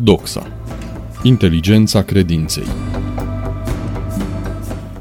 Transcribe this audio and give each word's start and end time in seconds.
Doxa 0.00 0.46
Inteligența 1.22 2.02
credinței 2.02 2.66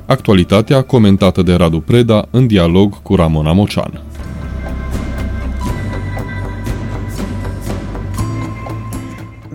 Actualitatea 0.05 0.81
comentată 0.81 1.41
de 1.41 1.53
Radu 1.53 1.79
Preda 1.79 2.27
în 2.31 2.47
dialog 2.47 3.01
cu 3.01 3.15
Ramona 3.15 3.51
Mocean. 3.51 4.03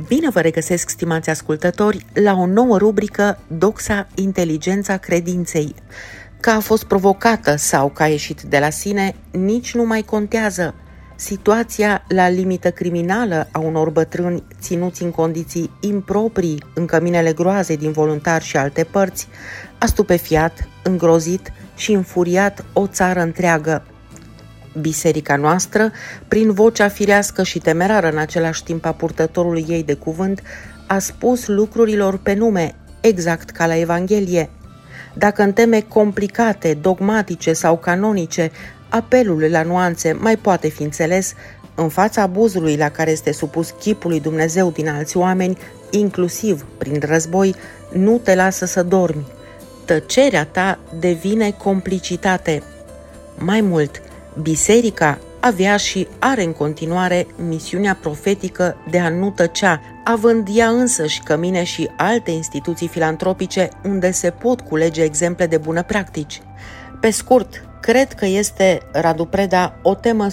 Bine 0.08 0.28
vă 0.30 0.40
regăsesc, 0.40 0.88
stimați 0.88 1.30
ascultători, 1.30 2.06
la 2.12 2.32
o 2.32 2.46
nouă 2.46 2.78
rubrică 2.78 3.38
Doxa 3.46 4.06
Inteligența 4.14 4.96
Credinței. 4.96 5.74
Că 6.40 6.50
a 6.50 6.60
fost 6.60 6.84
provocată 6.84 7.56
sau 7.56 7.88
că 7.88 8.02
a 8.02 8.06
ieșit 8.06 8.42
de 8.42 8.58
la 8.58 8.70
sine, 8.70 9.14
nici 9.30 9.74
nu 9.74 9.84
mai 9.84 10.02
contează. 10.02 10.74
Situația 11.22 12.04
la 12.08 12.28
limită 12.28 12.70
criminală 12.70 13.48
a 13.52 13.58
unor 13.58 13.90
bătrâni 13.90 14.42
ținuți 14.60 15.02
în 15.02 15.10
condiții 15.10 15.70
improprii 15.80 16.62
în 16.74 16.86
căminele 16.86 17.32
groaze 17.32 17.76
din 17.76 17.92
voluntari 17.92 18.44
și 18.44 18.56
alte 18.56 18.84
părți 18.84 19.28
a 19.78 19.86
stupefiat, 19.86 20.68
îngrozit 20.82 21.52
și 21.76 21.92
înfuriat 21.92 22.64
o 22.72 22.86
țară 22.86 23.20
întreagă. 23.20 23.84
Biserica 24.80 25.36
noastră, 25.36 25.90
prin 26.28 26.52
vocea 26.52 26.88
firească 26.88 27.42
și 27.42 27.58
temerară 27.58 28.08
în 28.10 28.18
același 28.18 28.64
timp 28.64 28.84
a 28.84 28.92
purtătorului 28.92 29.64
ei 29.68 29.82
de 29.82 29.94
cuvânt, 29.94 30.42
a 30.86 30.98
spus 30.98 31.46
lucrurilor 31.46 32.18
pe 32.18 32.34
nume, 32.34 32.74
exact 33.00 33.50
ca 33.50 33.66
la 33.66 33.76
Evanghelie. 33.76 34.50
Dacă 35.14 35.42
în 35.42 35.52
teme 35.52 35.80
complicate, 35.80 36.78
dogmatice 36.80 37.52
sau 37.52 37.78
canonice 37.78 38.50
apelul 38.92 39.46
la 39.50 39.62
nuanțe 39.62 40.12
mai 40.12 40.36
poate 40.36 40.68
fi 40.68 40.82
înțeles, 40.82 41.34
în 41.74 41.88
fața 41.88 42.22
abuzului 42.22 42.76
la 42.76 42.88
care 42.88 43.10
este 43.10 43.32
supus 43.32 43.70
chipul 43.70 44.10
lui 44.10 44.20
Dumnezeu 44.20 44.70
din 44.70 44.88
alți 44.88 45.16
oameni, 45.16 45.58
inclusiv 45.90 46.66
prin 46.78 47.02
război, 47.04 47.54
nu 47.92 48.18
te 48.18 48.34
lasă 48.34 48.64
să 48.64 48.82
dormi. 48.82 49.26
Tăcerea 49.84 50.44
ta 50.44 50.78
devine 50.98 51.50
complicitate. 51.50 52.62
Mai 53.38 53.60
mult, 53.60 54.02
biserica 54.42 55.18
avea 55.40 55.76
și 55.76 56.08
are 56.18 56.44
în 56.44 56.52
continuare 56.52 57.26
misiunea 57.48 57.98
profetică 58.00 58.76
de 58.90 58.98
a 58.98 59.08
nu 59.08 59.30
tăcea, 59.30 59.80
având 60.04 60.48
ea 60.52 60.68
însă 60.68 61.06
și 61.06 61.22
cămine 61.22 61.64
și 61.64 61.90
alte 61.96 62.30
instituții 62.30 62.88
filantropice 62.88 63.68
unde 63.84 64.10
se 64.10 64.30
pot 64.30 64.60
culege 64.60 65.02
exemple 65.02 65.46
de 65.46 65.56
bună 65.56 65.82
practici. 65.82 66.42
Pe 67.00 67.10
scurt, 67.10 67.64
Cred 67.82 68.12
că 68.12 68.26
este, 68.26 68.80
Radu 68.92 69.24
Preda, 69.24 69.74
o 69.82 69.94
temă 69.94 70.26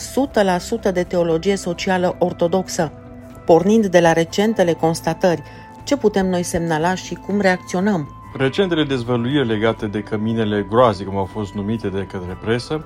100% 0.89 0.93
de 0.93 1.03
teologie 1.03 1.55
socială 1.55 2.15
ortodoxă. 2.19 2.91
Pornind 3.45 3.85
de 3.85 3.99
la 3.99 4.13
recentele 4.13 4.73
constatări, 4.73 5.43
ce 5.83 5.97
putem 5.97 6.29
noi 6.29 6.43
semnala 6.43 6.95
și 6.95 7.13
cum 7.13 7.41
reacționăm? 7.41 8.09
Recentele 8.37 8.83
dezvăluiri 8.83 9.47
legate 9.47 9.85
de 9.85 9.99
căminele 9.99 10.65
groazii, 10.69 11.05
cum 11.05 11.17
au 11.17 11.25
fost 11.25 11.53
numite 11.53 11.87
de 11.87 12.07
către 12.11 12.37
presă, 12.43 12.85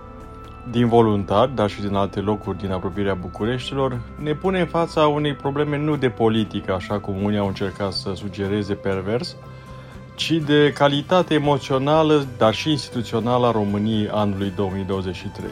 din 0.72 0.88
voluntari, 0.88 1.56
dar 1.56 1.70
și 1.70 1.82
din 1.82 1.96
alte 1.96 2.20
locuri 2.20 2.58
din 2.58 2.72
apropierea 2.72 3.14
Bucureștilor, 3.14 4.00
ne 4.20 4.34
pune 4.34 4.60
în 4.60 4.68
fața 4.68 5.08
unei 5.08 5.34
probleme 5.34 5.78
nu 5.78 5.96
de 5.96 6.10
politică, 6.10 6.74
așa 6.74 7.00
cum 7.00 7.24
unii 7.24 7.38
au 7.38 7.48
încercat 7.48 7.92
să 7.92 8.12
sugereze 8.16 8.74
pervers, 8.74 9.36
ci 10.16 10.32
de 10.32 10.72
calitate 10.74 11.34
emoțională, 11.34 12.28
dar 12.38 12.54
și 12.54 12.70
instituțională 12.70 13.48
a 13.48 13.52
României 13.52 14.10
anului 14.12 14.54
2023. 14.56 15.50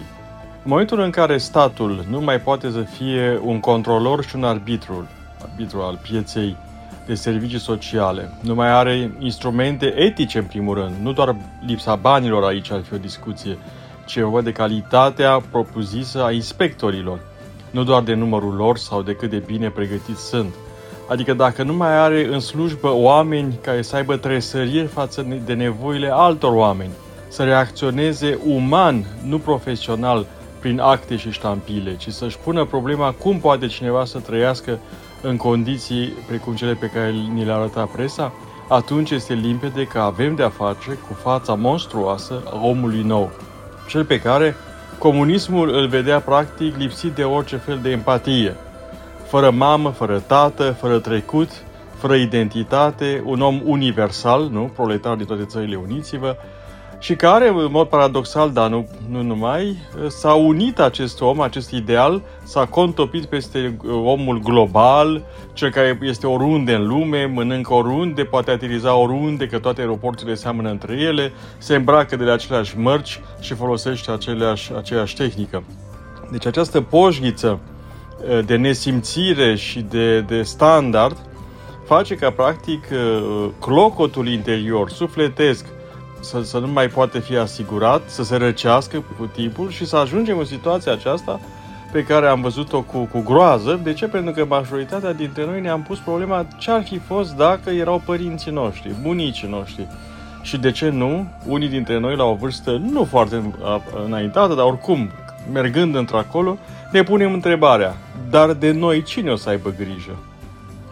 În 0.63 0.69
momentul 0.69 0.99
în 0.99 1.09
care 1.09 1.37
statul 1.37 2.05
nu 2.09 2.21
mai 2.21 2.39
poate 2.39 2.71
să 2.71 2.81
fie 2.81 3.39
un 3.43 3.59
controlor 3.59 4.23
și 4.23 4.35
un 4.35 4.43
arbitru, 4.43 5.07
arbitru 5.41 5.81
al 5.81 5.99
pieței 6.09 6.57
de 7.05 7.13
servicii 7.13 7.59
sociale, 7.59 8.37
nu 8.41 8.53
mai 8.53 8.71
are 8.71 9.11
instrumente 9.19 9.93
etice 9.97 10.37
în 10.37 10.45
primul 10.45 10.75
rând, 10.75 10.95
nu 11.01 11.13
doar 11.13 11.35
lipsa 11.65 11.95
banilor 11.95 12.43
aici 12.43 12.71
ar 12.71 12.81
fi 12.81 12.93
o 12.93 12.97
discuție, 12.97 13.57
ci 14.05 14.19
vorba 14.19 14.41
de 14.41 14.51
calitatea 14.51 15.41
propusă 15.51 16.23
a 16.23 16.31
inspectorilor, 16.31 17.19
nu 17.71 17.83
doar 17.83 18.03
de 18.03 18.13
numărul 18.13 18.53
lor 18.53 18.77
sau 18.77 19.01
de 19.01 19.13
cât 19.13 19.29
de 19.29 19.43
bine 19.45 19.69
pregătiți 19.69 20.27
sunt– 20.27 20.53
Adică 21.07 21.33
dacă 21.33 21.63
nu 21.63 21.73
mai 21.73 21.97
are 21.97 22.27
în 22.33 22.39
slujbă 22.39 22.91
oameni 22.93 23.59
care 23.61 23.81
să 23.81 23.95
aibă 23.95 24.15
tresăriri 24.15 24.87
față 24.87 25.25
de 25.45 25.53
nevoile 25.53 26.09
altor 26.13 26.53
oameni, 26.53 26.91
să 27.27 27.43
reacționeze 27.43 28.39
uman, 28.45 29.05
nu 29.27 29.37
profesional, 29.37 30.25
prin 30.59 30.79
acte 30.79 31.15
și 31.15 31.31
ștampile, 31.31 31.95
ci 31.97 32.09
să-și 32.09 32.37
pună 32.37 32.65
problema 32.65 33.11
cum 33.11 33.39
poate 33.39 33.67
cineva 33.67 34.05
să 34.05 34.19
trăiască 34.19 34.79
în 35.21 35.37
condiții 35.37 36.13
precum 36.27 36.55
cele 36.55 36.73
pe 36.73 36.91
care 36.93 37.11
ni 37.33 37.45
le 37.45 37.51
arăta 37.51 37.89
presa, 37.95 38.33
atunci 38.67 39.11
este 39.11 39.33
limpede 39.33 39.83
că 39.83 39.99
avem 39.99 40.35
de-a 40.35 40.49
face 40.49 40.89
cu 41.07 41.13
fața 41.13 41.53
monstruoasă 41.53 42.43
a 42.53 42.65
omului 42.65 43.01
nou, 43.01 43.31
cel 43.87 44.05
pe 44.05 44.19
care 44.19 44.55
comunismul 44.97 45.73
îl 45.73 45.87
vedea 45.87 46.19
practic 46.19 46.77
lipsit 46.77 47.11
de 47.11 47.23
orice 47.23 47.55
fel 47.55 47.79
de 47.81 47.89
empatie, 47.89 48.55
fără 49.31 49.51
mamă, 49.51 49.89
fără 49.89 50.19
tată, 50.27 50.71
fără 50.79 50.99
trecut, 50.99 51.49
fără 51.97 52.15
identitate, 52.15 53.23
un 53.25 53.41
om 53.41 53.61
universal, 53.65 54.49
nu? 54.49 54.71
proletar 54.75 55.15
din 55.15 55.25
toate 55.25 55.45
țările, 55.45 55.75
uniți-vă, 55.75 56.35
și 56.99 57.15
care, 57.15 57.47
în 57.47 57.71
mod 57.71 57.87
paradoxal, 57.87 58.51
dar 58.51 58.69
nu, 58.69 58.87
nu 59.09 59.21
numai, 59.21 59.77
s-a 60.07 60.33
unit 60.33 60.79
acest 60.79 61.21
om, 61.21 61.41
acest 61.41 61.71
ideal, 61.71 62.21
s-a 62.43 62.65
contopit 62.65 63.25
peste 63.25 63.77
omul 64.03 64.39
global, 64.39 65.23
cel 65.53 65.69
care 65.69 65.99
este 66.01 66.27
oriunde 66.27 66.73
în 66.73 66.87
lume, 66.87 67.25
mănâncă 67.25 67.73
oriunde, 67.73 68.23
poate 68.23 68.51
atiriza 68.51 68.95
oriunde, 68.95 69.47
că 69.47 69.59
toate 69.59 69.81
aeroporturile 69.81 70.35
seamănă 70.35 70.69
între 70.69 70.95
ele, 70.95 71.33
se 71.57 71.75
îmbracă 71.75 72.15
de 72.15 72.23
la 72.23 72.33
aceleași 72.33 72.77
mărci 72.77 73.21
și 73.39 73.53
folosește 73.53 74.11
aceleași, 74.11 74.71
aceeași 74.77 75.15
tehnică. 75.15 75.63
Deci 76.31 76.45
această 76.45 76.81
poșghiță 76.81 77.59
Eh, 77.59 77.70
de 78.45 78.55
nesimțire 78.55 79.55
și 79.55 79.81
de, 79.81 80.21
de 80.21 80.41
standard 80.41 81.17
face 81.91 82.15
ca, 82.15 82.29
practic, 82.29 82.89
eh, 82.91 82.97
clocotul 83.59 84.27
interior, 84.27 84.89
sufletesc, 84.89 85.65
să, 86.19 86.41
să 86.43 86.59
nu 86.59 86.67
mai 86.67 86.87
poate 86.87 87.19
fi 87.19 87.37
asigurat, 87.37 88.01
să 88.09 88.23
se 88.23 88.35
răcească 88.35 89.03
cu 89.17 89.25
timpul 89.25 89.69
și 89.69 89.85
să 89.85 89.95
ajungem 89.95 90.37
în 90.37 90.45
situația 90.45 90.91
aceasta 90.91 91.39
pe 91.91 92.03
care 92.03 92.27
am 92.27 92.41
văzut-o 92.41 92.81
cu, 92.81 92.97
cu 92.97 93.19
groază. 93.19 93.79
De 93.83 93.93
ce? 93.93 94.07
Pentru 94.07 94.33
că 94.33 94.45
majoritatea 94.45 95.13
dintre 95.13 95.45
noi 95.45 95.61
ne-am 95.61 95.81
pus 95.81 95.99
problema 95.99 96.47
ce 96.57 96.71
ar 96.71 96.83
fi 96.83 96.97
fost 96.97 97.35
dacă 97.35 97.69
erau 97.69 98.01
părinții 98.05 98.51
noștri, 98.51 98.95
bunicii 99.01 99.49
noștri. 99.49 99.87
Și 100.41 100.57
de 100.57 100.71
ce 100.71 100.89
nu? 100.89 101.27
Unii 101.47 101.69
dintre 101.69 101.99
noi 101.99 102.15
la 102.15 102.23
o 102.23 102.33
vârstă 102.33 102.81
nu 102.91 103.03
foarte 103.03 103.53
înaintată, 104.05 104.53
dar 104.53 104.65
oricum, 104.65 105.11
mergând 105.51 105.95
într-acolo, 105.95 106.57
ne 106.91 107.03
punem 107.03 107.33
întrebarea, 107.33 107.95
dar 108.31 108.53
de 108.53 108.71
noi 108.71 109.03
cine 109.03 109.31
o 109.31 109.35
să 109.35 109.49
aibă 109.49 109.73
grijă? 109.77 110.17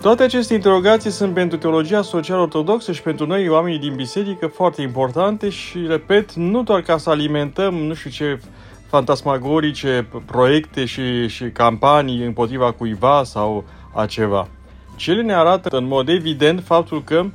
Toate 0.02 0.24
aceste 0.24 0.54
interrogații 0.54 1.10
sunt 1.12 1.34
pentru 1.34 1.58
teologia 1.58 2.02
social 2.02 2.40
ortodoxă 2.40 2.92
și 2.92 3.02
pentru 3.02 3.26
noi, 3.26 3.50
oamenii 3.50 3.80
din 3.80 3.96
biserică, 3.96 4.48
foarte 4.48 4.82
importante 4.82 5.50
și, 5.50 5.86
repet, 5.88 6.34
nu 6.34 6.64
doar 6.64 6.82
ca 6.82 6.98
să 6.98 7.10
alimentăm 7.10 7.74
nu 7.74 7.94
știu 7.94 8.10
ce 8.10 8.40
fantasmagorice 8.88 10.08
proiecte 10.26 10.86
și, 10.86 11.28
și 11.28 11.44
campanii 11.44 12.26
împotriva 12.26 12.72
cuiva 12.72 13.24
sau 13.24 13.64
a 13.96 14.06
ceva. 14.06 14.48
Cele 14.96 15.22
ne 15.22 15.34
arată 15.34 15.78
în 15.78 15.88
mod 15.88 16.10
evident 16.10 16.64
faptul 16.66 17.04
că, 17.04 17.26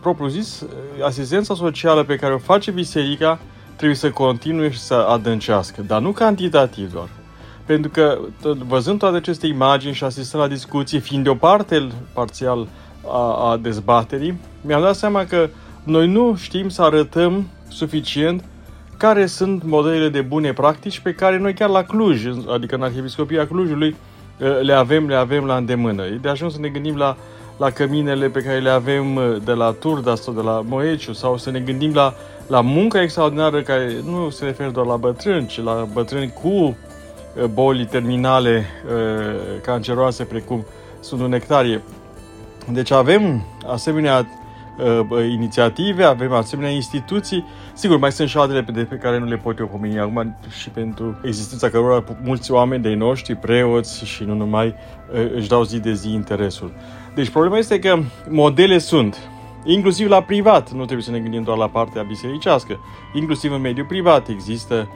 propriu 0.00 0.28
zis, 0.28 0.64
asistența 1.04 1.54
socială 1.54 2.04
pe 2.04 2.16
care 2.16 2.34
o 2.34 2.38
face 2.38 2.70
biserica 2.70 3.38
trebuie 3.76 3.96
să 3.96 4.10
continue 4.10 4.70
și 4.70 4.78
să 4.78 4.94
adâncească, 4.94 5.82
dar 5.82 6.00
nu 6.00 6.12
cantitativ 6.12 6.92
doar. 6.92 7.08
Pentru 7.66 7.90
că, 7.90 8.18
văzând 8.66 8.98
toate 8.98 9.16
aceste 9.16 9.46
imagini 9.46 9.94
și 9.94 10.04
asistând 10.04 10.42
la 10.42 10.48
discuții, 10.48 11.00
fiind 11.00 11.24
de 11.24 11.30
o 11.30 11.34
parte 11.34 11.88
parțial 12.12 12.66
a, 13.08 13.50
a 13.50 13.56
dezbaterii, 13.56 14.38
mi-am 14.60 14.82
dat 14.82 14.96
seama 14.96 15.24
că 15.24 15.48
noi 15.84 16.08
nu 16.08 16.36
știm 16.36 16.68
să 16.68 16.82
arătăm 16.82 17.46
suficient 17.68 18.44
care 18.96 19.26
sunt 19.26 19.62
modelele 19.64 20.08
de 20.08 20.20
bune 20.20 20.52
practici 20.52 20.98
pe 20.98 21.12
care 21.12 21.38
noi 21.38 21.54
chiar 21.54 21.68
la 21.68 21.82
Cluj, 21.82 22.24
adică 22.54 22.74
în 22.74 22.82
Arhiepiscopia 22.82 23.46
Clujului, 23.46 23.96
ă, 24.40 24.48
le 24.62 24.72
avem, 24.72 25.06
le 25.06 25.14
avem 25.14 25.44
la 25.44 25.56
îndemână. 25.56 26.04
E 26.04 26.18
de 26.22 26.28
ajuns 26.28 26.52
să 26.52 26.60
ne 26.60 26.68
gândim 26.68 26.96
la, 26.96 27.16
la 27.56 27.70
căminele 27.70 28.28
pe 28.28 28.40
care 28.40 28.58
le 28.58 28.70
avem 28.70 29.16
ă, 29.16 29.38
de 29.44 29.52
la 29.52 29.72
Turda 29.72 30.14
sau 30.14 30.34
de 30.34 30.40
la 30.40 30.62
Moeciu 30.68 31.12
sau 31.12 31.36
să 31.36 31.50
ne 31.50 31.60
gândim 31.60 31.94
la, 31.94 32.14
la 32.46 32.60
munca 32.60 33.02
extraordinară 33.02 33.62
care 33.62 33.96
nu 34.04 34.30
se 34.30 34.44
referă 34.44 34.70
doar 34.70 34.86
la 34.86 34.96
bătrâni, 34.96 35.46
ci 35.46 35.62
la 35.62 35.88
bătrâni 35.92 36.32
cu 36.42 36.76
boli 37.52 37.86
terminale 37.86 38.66
canceroase 39.62 40.24
precum 40.24 40.64
sunt 41.00 41.20
nectarie. 41.20 41.82
Deci 42.72 42.90
avem 42.90 43.46
asemenea 43.66 44.26
uh, 44.78 45.30
inițiative, 45.30 46.04
avem 46.04 46.32
asemenea 46.32 46.70
instituții. 46.70 47.44
Sigur, 47.72 47.98
mai 47.98 48.12
sunt 48.12 48.28
și 48.28 48.36
altele 48.36 48.62
pe, 48.62 48.82
pe 48.82 48.96
care 48.96 49.18
nu 49.18 49.24
le 49.24 49.36
pot 49.36 49.58
eu 49.58 49.66
pomeni 49.66 49.98
acum 49.98 50.36
și 50.60 50.70
pentru 50.70 51.20
existența 51.22 51.68
cărora 51.68 52.04
mulți 52.22 52.50
oameni 52.52 52.82
de 52.82 52.94
noștri, 52.94 53.34
preoți 53.34 54.04
și 54.04 54.24
nu 54.24 54.34
numai, 54.34 54.74
uh, 55.12 55.30
își 55.34 55.48
dau 55.48 55.62
zi 55.62 55.80
de 55.80 55.92
zi 55.92 56.12
interesul. 56.12 56.72
Deci 57.14 57.30
problema 57.30 57.58
este 57.58 57.78
că 57.78 57.98
modele 58.28 58.78
sunt, 58.78 59.18
inclusiv 59.66 60.08
la 60.08 60.22
privat, 60.22 60.72
nu 60.72 60.84
trebuie 60.84 61.04
să 61.04 61.10
ne 61.10 61.18
gândim 61.18 61.42
doar 61.42 61.56
la 61.56 61.68
partea 61.68 62.02
bisericească, 62.02 62.78
inclusiv 63.14 63.52
în 63.52 63.60
mediul 63.60 63.86
privat 63.86 64.28
există 64.28 64.88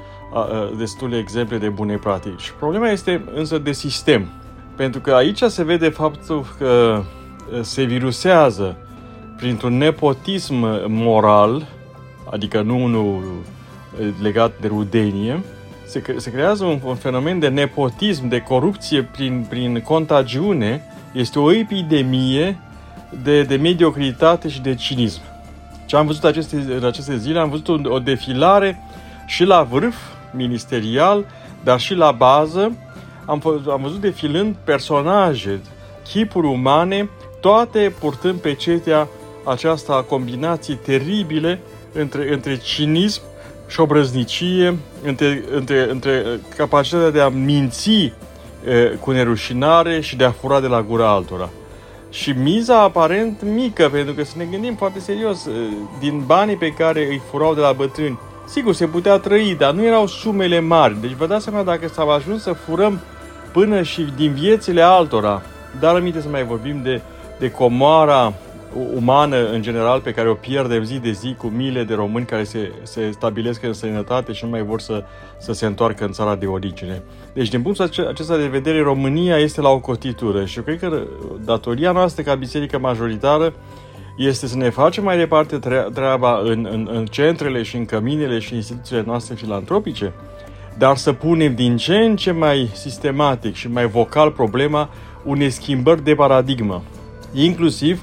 destule 0.79 1.19
exemple 1.19 1.59
de 1.59 1.69
bune 1.69 1.97
practici. 1.97 2.53
Problema 2.59 2.89
este 2.89 3.25
însă 3.35 3.59
de 3.59 3.73
sistem, 3.73 4.29
pentru 4.77 5.01
că 5.01 5.13
aici 5.13 5.43
se 5.43 5.65
vede 5.65 5.89
faptul 5.89 6.45
că 6.59 7.03
se 7.61 7.83
virusează 7.83 8.77
printr-un 9.37 9.77
nepotism 9.77 10.55
moral, 10.87 11.67
adică 12.31 12.63
nu 12.63 12.83
unul 12.83 13.23
legat 14.23 14.53
de 14.61 14.67
rudenie, 14.67 15.43
se, 15.87 16.03
se 16.17 16.31
creează 16.31 16.65
un, 16.65 16.81
un 16.85 16.95
fenomen 16.95 17.39
de 17.39 17.49
nepotism, 17.49 18.29
de 18.29 18.41
corupție 18.41 19.03
prin, 19.03 19.47
prin 19.49 19.81
contagiune, 19.81 20.83
este 21.13 21.39
o 21.39 21.53
epidemie 21.53 22.59
de, 23.23 23.43
de 23.43 23.57
mediocritate 23.57 24.49
și 24.49 24.61
de 24.61 24.75
cinism. 24.75 25.21
Ce 25.87 25.97
am 25.97 26.07
văzut 26.07 26.25
aceste, 26.25 26.57
în 26.57 26.85
aceste 26.85 27.17
zile, 27.17 27.39
am 27.39 27.51
văzut 27.51 27.69
o, 27.69 27.95
o 27.95 27.99
defilare 27.99 28.83
și 29.27 29.45
la 29.45 29.63
vârf 29.63 29.97
ministerial, 30.33 31.27
dar 31.65 31.81
și 31.81 31.95
la 31.95 32.11
bază. 32.11 32.77
Am, 33.27 33.43
am 33.71 33.81
văzut 33.83 34.01
defilând 34.01 34.55
personaje, 34.65 35.61
chipuri 36.05 36.47
umane, 36.47 37.09
toate 37.41 37.95
purtând 37.99 38.39
pe 38.39 38.55
cetea 38.55 39.09
aceasta 39.45 40.05
combinații 40.09 40.75
teribile 40.75 41.61
între, 41.93 42.33
între 42.33 42.57
cinism 42.57 43.23
și 43.69 43.81
obrăznicie, 43.81 44.79
între, 45.05 45.45
între, 45.51 45.91
între 45.91 46.41
capacitatea 46.57 47.11
de 47.11 47.21
a 47.21 47.29
minți 47.29 47.91
e, 47.91 48.13
cu 49.01 49.11
nerușinare 49.11 50.01
și 50.01 50.17
de 50.17 50.25
a 50.25 50.31
fura 50.31 50.61
de 50.61 50.67
la 50.67 50.83
gura 50.83 51.11
altora. 51.11 51.51
Și 52.11 52.31
miza 52.31 52.81
aparent 52.83 53.43
mică, 53.43 53.89
pentru 53.89 54.15
că 54.15 54.25
să 54.25 54.35
ne 54.37 54.45
gândim 54.45 54.75
foarte 54.75 54.99
serios, 54.99 55.49
din 55.99 56.23
banii 56.27 56.57
pe 56.57 56.73
care 56.73 57.07
îi 57.07 57.23
furau 57.31 57.55
de 57.55 57.61
la 57.61 57.73
bătrâni, 57.73 58.19
sigur, 58.47 58.75
se 58.75 58.87
putea 58.87 59.17
trăi, 59.17 59.57
dar 59.59 59.73
nu 59.73 59.85
erau 59.85 60.07
sumele 60.07 60.61
mari. 60.61 61.01
Deci 61.01 61.11
vă 61.11 61.27
dați 61.27 61.45
seama 61.45 61.63
dacă 61.63 61.89
s-a 61.89 62.03
ajuns 62.03 62.43
să 62.43 62.53
furăm 62.53 63.01
până 63.53 63.83
și 63.83 64.07
din 64.17 64.33
viețile 64.33 64.83
altora, 64.83 65.43
dar 65.81 65.95
aminte 65.95 66.21
să 66.21 66.29
mai 66.29 66.45
vorbim 66.45 66.81
de, 66.83 67.01
de 67.39 67.51
comoara 67.51 68.33
umană 68.95 69.51
în 69.51 69.63
general 69.63 70.01
pe 70.01 70.13
care 70.13 70.29
o 70.29 70.35
pierdem 70.35 70.83
zi 70.83 70.99
de 70.99 71.11
zi 71.11 71.35
cu 71.39 71.47
miile 71.47 71.85
de 71.85 71.95
români 71.95 72.25
care 72.25 72.45
se, 72.45 72.73
se 72.83 73.11
stabilesc 73.11 73.63
în 73.63 73.73
sănătate 73.73 74.33
și 74.33 74.45
nu 74.45 74.51
mai 74.51 74.63
vor 74.63 74.81
să, 74.81 75.05
să 75.39 75.53
se 75.53 75.67
întoarcă 75.67 76.05
în 76.05 76.13
țara 76.13 76.35
de 76.35 76.47
origine. 76.47 77.03
Deci, 77.33 77.49
din 77.49 77.63
punctul 77.63 77.91
acesta 78.09 78.37
de 78.37 78.47
vedere, 78.47 78.83
România 78.83 79.37
este 79.37 79.61
la 79.61 79.69
o 79.69 79.79
cotitură 79.79 80.45
și 80.45 80.59
eu 80.59 80.65
cred 80.65 80.79
că 80.79 81.03
datoria 81.45 81.93
noastră 81.93 82.23
ca 82.23 82.35
biserică 82.35 82.79
majoritară 82.79 83.53
este 84.17 84.47
să 84.47 84.57
ne 84.57 84.71
facem 84.71 85.05
mai 85.05 85.17
departe 85.17 85.59
treaba 85.95 86.41
în, 86.45 86.69
în, 86.71 86.89
în 86.93 87.07
centrele 87.07 87.63
și 87.63 87.77
în 87.77 87.85
căminele 87.85 88.39
și 88.39 88.55
instituțiile 88.55 89.03
noastre 89.07 89.35
filantropice, 89.35 90.13
dar 90.79 90.97
să 90.97 91.13
punem 91.13 91.55
din 91.55 91.77
ce 91.77 91.97
în 91.97 92.17
ce 92.17 92.31
mai 92.31 92.71
sistematic 92.73 93.55
și 93.55 93.71
mai 93.71 93.87
vocal 93.87 94.31
problema 94.31 94.89
unei 95.25 95.51
schimbări 95.51 96.05
de 96.05 96.15
paradigmă, 96.15 96.83
inclusiv 97.33 98.03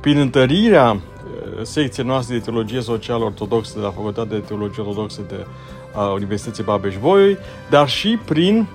prin 0.00 0.18
întărirea 0.18 0.90
uh, 0.90 1.62
secției 1.62 2.06
noastre 2.06 2.36
de 2.36 2.44
teologie 2.44 2.80
socială 2.80 3.24
ortodoxă 3.24 3.72
de 3.74 3.84
la 3.84 3.90
Facultatea 3.90 4.38
de 4.38 4.44
Teologie 4.46 4.82
Ortodoxă 4.82 5.20
de 5.28 5.46
a 5.94 6.04
Universității 6.04 6.64
Babeș-Bolyai, 6.64 7.38
dar 7.70 7.88
și 7.88 8.18
prin 8.24 8.66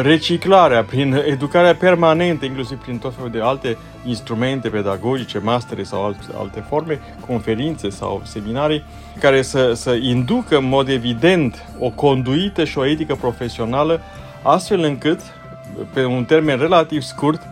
reciclarea, 0.00 0.84
prin 0.84 1.22
educarea 1.26 1.74
permanentă, 1.74 2.44
inclusiv 2.44 2.78
prin 2.78 2.98
tot 2.98 3.14
felul 3.14 3.30
de 3.30 3.40
alte 3.40 3.76
instrumente 4.04 4.68
pedagogice, 4.68 5.38
mastere 5.38 5.82
sau 5.82 6.04
alte, 6.04 6.24
alte 6.38 6.64
forme, 6.68 7.00
conferințe 7.26 7.90
sau 7.90 8.22
seminarii, 8.24 8.84
care 9.20 9.42
să, 9.42 9.72
să 9.72 9.92
inducă 9.92 10.56
în 10.56 10.68
mod 10.68 10.88
evident 10.88 11.66
o 11.78 11.88
conduită 11.88 12.64
și 12.64 12.78
o 12.78 12.86
etică 12.86 13.14
profesională, 13.14 14.00
astfel 14.42 14.80
încât, 14.82 15.20
pe 15.92 16.04
un 16.04 16.24
termen 16.24 16.58
relativ 16.58 17.02
scurt, 17.02 17.42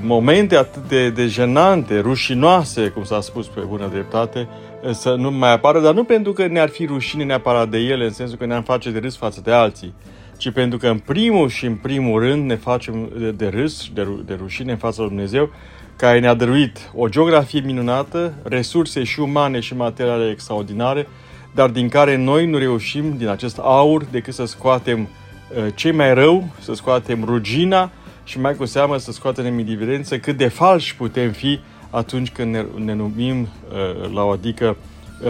momente 0.00 0.56
atât 0.56 0.88
de, 0.88 1.10
de 1.10 1.26
jenante, 1.26 1.98
rușinoase, 2.00 2.88
cum 2.88 3.04
s-a 3.04 3.20
spus 3.20 3.46
pe 3.46 3.60
bună 3.60 3.88
dreptate, 3.92 4.48
să 4.90 5.14
nu 5.14 5.30
mai 5.30 5.52
apară, 5.52 5.80
dar 5.80 5.94
nu 5.94 6.04
pentru 6.04 6.32
că 6.32 6.46
ne-ar 6.46 6.68
fi 6.68 6.86
rușine 6.86 7.24
neapărat 7.24 7.68
de 7.68 7.78
ele, 7.78 8.04
în 8.04 8.12
sensul 8.12 8.36
că 8.36 8.46
ne-am 8.46 8.62
face 8.62 8.90
de 8.90 8.98
râs 8.98 9.16
față 9.16 9.40
de 9.44 9.52
alții, 9.52 9.94
ci 10.36 10.50
pentru 10.50 10.78
că 10.78 10.88
în 10.88 10.98
primul 10.98 11.48
și 11.48 11.66
în 11.66 11.74
primul 11.74 12.20
rând 12.20 12.46
ne 12.46 12.56
facem 12.56 13.10
de, 13.18 13.30
de 13.30 13.46
râs, 13.46 13.88
de, 13.94 14.06
de 14.24 14.36
rușine 14.40 14.70
în 14.70 14.78
fața 14.78 15.00
lui 15.00 15.10
Dumnezeu, 15.10 15.50
care 15.96 16.18
ne-a 16.18 16.34
dăruit 16.34 16.90
o 16.94 17.08
geografie 17.08 17.60
minunată, 17.60 18.32
resurse 18.42 19.04
și 19.04 19.20
umane 19.20 19.60
și 19.60 19.74
materiale 19.74 20.30
extraordinare, 20.30 21.08
dar 21.54 21.70
din 21.70 21.88
care 21.88 22.16
noi 22.16 22.46
nu 22.46 22.58
reușim, 22.58 23.16
din 23.16 23.28
acest 23.28 23.58
aur, 23.58 24.04
decât 24.04 24.34
să 24.34 24.44
scoatem 24.44 25.00
uh, 25.00 25.66
cei 25.74 25.92
mai 25.92 26.14
rău, 26.14 26.44
să 26.60 26.74
scoatem 26.74 27.24
rugina 27.24 27.90
și 28.28 28.40
mai 28.40 28.54
cu 28.54 28.64
seamă 28.64 28.96
să 28.96 29.12
scoatem 29.12 29.44
în 29.44 29.58
evidență 29.58 30.18
cât 30.18 30.36
de 30.36 30.48
falși 30.48 30.96
putem 30.96 31.30
fi 31.30 31.60
atunci 31.90 32.30
când 32.30 32.54
ne, 32.54 32.64
ne 32.76 32.94
numim 32.94 33.40
uh, 33.40 34.10
la 34.12 34.22
o 34.22 34.30
adică 34.30 34.76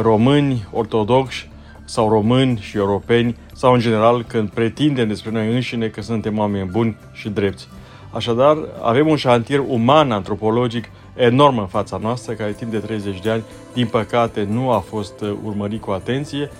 români 0.00 0.68
ortodoxi 0.72 1.48
sau 1.84 2.08
români 2.08 2.58
și 2.60 2.76
europeni 2.76 3.36
sau 3.52 3.72
în 3.72 3.80
general 3.80 4.24
când 4.24 4.50
pretindem 4.50 5.08
despre 5.08 5.30
noi 5.30 5.54
înșine 5.54 5.86
că 5.86 6.02
suntem 6.02 6.38
oameni 6.38 6.68
buni 6.70 6.96
și 7.12 7.28
drepți. 7.28 7.68
Așadar, 8.10 8.56
avem 8.82 9.08
un 9.08 9.16
șantier 9.16 9.62
uman, 9.66 10.10
antropologic, 10.12 10.90
enorm 11.14 11.58
în 11.58 11.66
fața 11.66 11.98
noastră, 12.02 12.32
care 12.32 12.52
timp 12.52 12.70
de 12.70 12.78
30 12.78 13.20
de 13.20 13.30
ani, 13.30 13.42
din 13.72 13.86
păcate, 13.86 14.46
nu 14.50 14.70
a 14.70 14.78
fost 14.78 15.20
uh, 15.20 15.32
urmărit 15.44 15.80
cu 15.80 15.90
atenție 15.90 16.50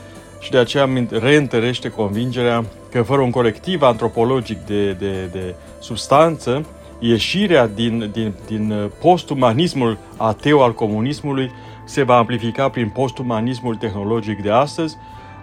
și 0.40 0.50
de 0.50 0.58
aceea 0.58 0.88
reîntărește 1.10 1.88
convingerea 1.88 2.64
că 2.90 3.02
fără 3.02 3.20
un 3.20 3.30
colectiv 3.30 3.82
antropologic 3.82 4.58
de, 4.66 4.92
de, 4.92 5.28
de 5.32 5.54
substanță, 5.78 6.66
ieșirea 6.98 7.66
din, 7.66 8.10
din, 8.12 8.34
din 8.46 8.70
uh, 8.70 8.90
postumanismul 9.00 9.98
ateu 10.16 10.62
al 10.62 10.74
comunismului 10.74 11.50
se 11.84 12.02
va 12.02 12.16
amplifica 12.16 12.68
prin 12.68 12.88
postumanismul 12.88 13.74
tehnologic 13.74 14.42
de 14.42 14.50
astăzi 14.50 14.96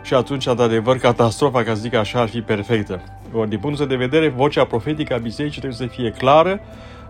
și 0.03 0.13
atunci, 0.13 0.45
într-adevăr, 0.45 0.97
catastrofa, 0.97 1.63
ca 1.63 1.73
să 1.73 1.79
zic 1.79 1.93
așa, 1.93 2.19
ar 2.19 2.27
fi 2.27 2.41
perfectă. 2.41 3.01
Or, 3.33 3.47
din 3.47 3.59
punctul 3.59 3.87
de 3.87 3.95
vedere, 3.95 4.27
vocea 4.27 4.63
profetică 4.63 5.13
a 5.13 5.17
bisericii 5.17 5.61
trebuie 5.61 5.87
să 5.87 5.95
fie 5.95 6.11
clară, 6.11 6.59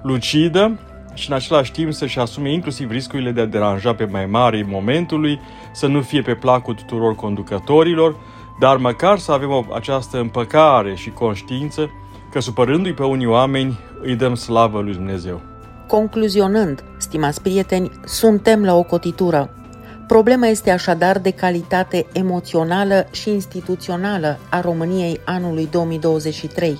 lucidă 0.01 0.79
și 1.15 1.29
în 1.29 1.35
același 1.35 1.71
timp 1.71 1.93
să-și 1.93 2.19
asume 2.19 2.51
inclusiv 2.51 2.91
riscurile 2.91 3.31
de 3.31 3.41
a 3.41 3.45
deranja 3.45 3.93
pe 3.93 4.05
mai 4.05 4.25
mari 4.25 4.65
momentului, 4.67 5.39
să 5.73 5.87
nu 5.87 6.01
fie 6.01 6.21
pe 6.21 6.35
placul 6.35 6.73
tuturor 6.73 7.15
conducătorilor, 7.15 8.15
dar 8.59 8.77
măcar 8.77 9.17
să 9.17 9.31
avem 9.31 9.49
o, 9.49 9.63
această 9.73 10.19
împăcare 10.19 10.95
și 10.95 11.09
conștiință 11.09 11.89
că 12.31 12.39
supărându-i 12.39 12.93
pe 12.93 13.03
unii 13.03 13.25
oameni 13.25 13.79
îi 14.01 14.15
dăm 14.15 14.35
slavă 14.35 14.79
lui 14.79 14.93
Dumnezeu. 14.93 15.41
Concluzionând, 15.87 16.83
stimați 16.97 17.41
prieteni, 17.41 17.91
suntem 18.05 18.63
la 18.63 18.75
o 18.75 18.83
cotitură. 18.83 19.49
Problema 20.07 20.47
este 20.47 20.71
așadar 20.71 21.19
de 21.19 21.31
calitate 21.31 22.05
emoțională 22.13 23.07
și 23.11 23.29
instituțională 23.29 24.39
a 24.49 24.61
României 24.61 25.19
anului 25.25 25.67
2023. 25.71 26.79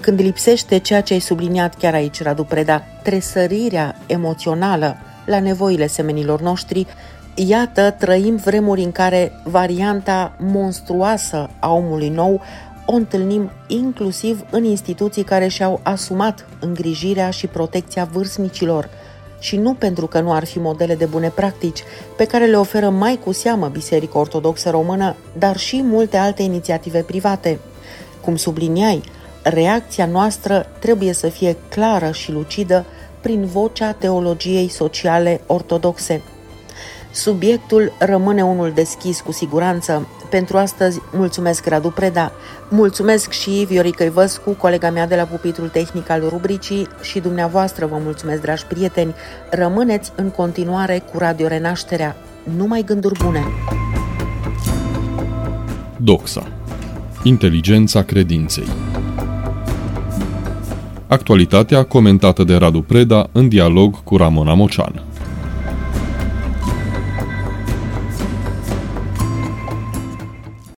Când 0.00 0.20
lipsește 0.20 0.78
ceea 0.78 1.00
ce 1.00 1.12
ai 1.12 1.18
subliniat 1.18 1.74
chiar 1.74 1.94
aici, 1.94 2.22
Radu 2.22 2.44
Preda, 2.44 2.82
tresărirea 3.02 3.96
emoțională 4.06 4.96
la 5.26 5.40
nevoile 5.40 5.86
semenilor 5.86 6.40
noștri, 6.40 6.86
iată, 7.34 7.90
trăim 7.90 8.36
vremuri 8.36 8.82
în 8.82 8.92
care 8.92 9.32
varianta 9.44 10.36
monstruoasă 10.38 11.50
a 11.58 11.72
omului 11.72 12.08
nou 12.08 12.40
o 12.86 12.92
întâlnim 12.92 13.50
inclusiv 13.66 14.44
în 14.50 14.64
instituții 14.64 15.24
care 15.24 15.48
și-au 15.48 15.80
asumat 15.82 16.46
îngrijirea 16.60 17.30
și 17.30 17.46
protecția 17.46 18.08
vârstnicilor– 18.12 18.88
și 19.42 19.56
nu 19.56 19.74
pentru 19.74 20.06
că 20.06 20.20
nu 20.20 20.32
ar 20.32 20.44
fi 20.44 20.58
modele 20.58 20.94
de 20.94 21.04
bune 21.04 21.28
practici 21.28 21.82
pe 22.16 22.24
care 22.24 22.46
le 22.46 22.56
oferă 22.56 22.88
mai 22.88 23.18
cu 23.24 23.32
seamă 23.32 23.68
Biserica 23.68 24.18
Ortodoxă 24.18 24.70
Română, 24.70 25.16
dar 25.38 25.56
și 25.56 25.82
multe 25.82 26.16
alte 26.16 26.42
inițiative 26.42 27.00
private. 27.00 27.58
Cum 28.20 28.36
subliniai, 28.36 29.02
reacția 29.42 30.06
noastră 30.06 30.66
trebuie 30.78 31.12
să 31.12 31.28
fie 31.28 31.56
clară 31.68 32.10
și 32.10 32.32
lucidă 32.32 32.84
prin 33.20 33.44
vocea 33.44 33.92
teologiei 33.92 34.68
sociale 34.68 35.40
ortodoxe. 35.46 36.22
Subiectul 37.10 37.92
rămâne 37.98 38.42
unul 38.44 38.72
deschis 38.74 39.20
cu 39.20 39.32
siguranță. 39.32 40.08
Pentru 40.30 40.56
astăzi 40.56 41.00
mulțumesc 41.12 41.66
Radu 41.66 41.90
Preda, 41.90 42.32
mulțumesc 42.68 43.30
și 43.30 43.66
Viorica 43.68 44.04
Ivăscu, 44.04 44.50
colega 44.50 44.90
mea 44.90 45.06
de 45.06 45.16
la 45.16 45.24
pupitrul 45.24 45.68
tehnic 45.68 46.10
al 46.10 46.28
rubricii 46.28 46.88
și 47.02 47.20
dumneavoastră 47.20 47.86
vă 47.86 47.98
mulțumesc, 48.02 48.40
dragi 48.40 48.66
prieteni. 48.66 49.14
Rămâneți 49.50 50.12
în 50.14 50.30
continuare 50.30 51.02
cu 51.12 51.18
Radio 51.18 51.46
Renașterea. 51.46 52.16
Numai 52.56 52.82
gânduri 52.82 53.24
bune! 53.24 53.44
Doxa. 55.96 56.48
Inteligența 57.22 58.02
credinței. 58.02 58.91
Actualitatea 61.12 61.82
comentată 61.82 62.44
de 62.44 62.54
Radu 62.54 62.80
Preda 62.80 63.28
în 63.32 63.48
dialog 63.48 64.02
cu 64.04 64.16
Ramona 64.16 64.54
Mocean. 64.54 65.04